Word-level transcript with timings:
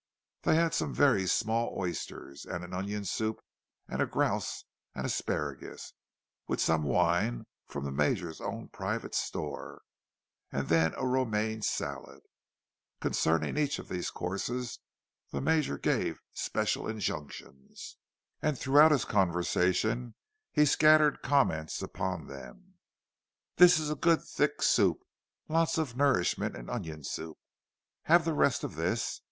They 0.41 0.55
had 0.55 0.73
some 0.73 0.95
very 0.95 1.27
small 1.27 1.77
oysters, 1.79 2.43
and 2.43 2.63
an 2.63 2.73
onion 2.73 3.05
soup, 3.05 3.39
and 3.87 4.01
a 4.01 4.07
grouse 4.07 4.65
and 4.95 5.05
asparagus, 5.05 5.93
with 6.47 6.59
some 6.59 6.81
wine 6.85 7.45
from 7.67 7.83
the 7.85 7.91
Major's 7.91 8.41
own 8.41 8.69
private 8.69 9.13
store, 9.13 9.83
and 10.51 10.69
then 10.69 10.95
a 10.95 11.05
romaine 11.05 11.61
salad. 11.61 12.21
Concerning 12.99 13.59
each 13.59 13.77
one 13.77 13.85
of 13.85 13.89
these 13.89 14.09
courses, 14.09 14.79
the 15.29 15.39
Major 15.39 15.77
gave 15.77 16.19
special 16.33 16.87
injunctions, 16.87 17.97
and 18.41 18.57
throughout 18.57 18.89
his 18.91 19.05
conversation 19.05 20.15
he 20.51 20.65
scattered 20.65 21.21
comments 21.21 21.79
upon 21.79 22.25
them: 22.25 22.73
"This 23.57 23.77
is 23.77 23.93
good 23.93 24.23
thick 24.23 24.63
soup—lots 24.63 25.77
of 25.77 25.95
nourishment 25.95 26.55
in 26.55 26.71
onion 26.71 27.03
soup. 27.03 27.37
Have 28.05 28.25
the 28.25 28.33
rest 28.33 28.63
of 28.63 28.73
this? 28.73 29.19